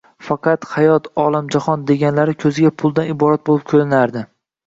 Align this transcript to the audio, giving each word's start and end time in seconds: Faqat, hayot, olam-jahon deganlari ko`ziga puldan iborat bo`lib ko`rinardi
Faqat, 0.27 0.63
hayot, 0.69 1.09
olam-jahon 1.23 1.83
deganlari 1.91 2.35
ko`ziga 2.45 2.73
puldan 2.83 3.13
iborat 3.13 3.45
bo`lib 3.51 3.67
ko`rinardi 3.75 4.27